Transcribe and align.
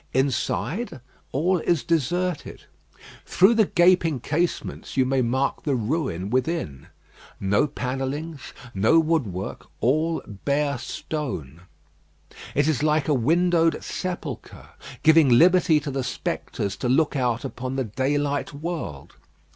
Inside 0.15 0.99
all 1.31 1.59
is 1.59 1.83
deserted. 1.83 2.63
Through 3.23 3.53
the 3.53 3.67
gaping 3.67 4.19
casements 4.19 4.97
you 4.97 5.05
may 5.05 5.21
mark 5.21 5.61
the 5.61 5.75
ruin 5.75 6.31
within. 6.31 6.87
No 7.39 7.67
panellings, 7.67 8.41
no 8.73 8.99
woodwork; 8.99 9.67
all 9.79 10.23
bare 10.25 10.79
stone. 10.79 11.61
It 12.55 12.67
is 12.67 12.81
like 12.81 13.07
a 13.07 13.13
windowed 13.13 13.83
sepulchre, 13.83 14.69
giving 15.03 15.29
liberty 15.29 15.79
to 15.81 15.91
the 15.91 16.03
spectres 16.03 16.75
to 16.77 16.89
look 16.89 17.15
out 17.15 17.45
upon 17.45 17.75
the 17.75 17.83
daylight 17.83 18.55
world. 18.55 19.13